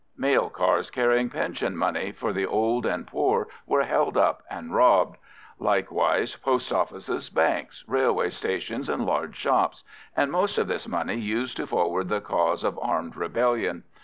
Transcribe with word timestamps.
Mail 0.17 0.49
cars 0.49 0.89
carrying 0.89 1.29
pension 1.29 1.77
money 1.77 2.11
for 2.11 2.33
the 2.33 2.47
old 2.47 2.87
and 2.87 3.05
poor 3.05 3.47
were 3.67 3.83
held 3.83 4.17
up 4.17 4.41
and 4.49 4.73
robbed; 4.73 5.17
likewise 5.59 6.35
post 6.37 6.73
offices, 6.73 7.29
banks, 7.29 7.83
railway 7.85 8.31
stations, 8.31 8.89
and 8.89 9.05
large 9.05 9.35
shops—and 9.35 10.31
most 10.31 10.57
of 10.57 10.67
this 10.67 10.87
money 10.87 11.17
used 11.19 11.57
to 11.57 11.67
forward 11.67 12.09
the 12.09 12.19
cause 12.19 12.63
of 12.63 12.79
armed 12.79 13.15
rebellion. 13.15 13.83